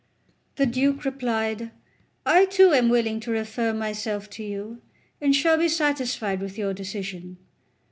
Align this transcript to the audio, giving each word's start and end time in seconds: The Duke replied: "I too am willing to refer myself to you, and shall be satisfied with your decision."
The 0.55 0.65
Duke 0.65 1.05
replied: 1.05 1.69
"I 2.25 2.45
too 2.45 2.71
am 2.73 2.89
willing 2.89 3.19
to 3.19 3.29
refer 3.29 3.71
myself 3.71 4.31
to 4.31 4.43
you, 4.43 4.81
and 5.21 5.35
shall 5.35 5.59
be 5.59 5.67
satisfied 5.69 6.39
with 6.41 6.57
your 6.57 6.73
decision." 6.73 7.37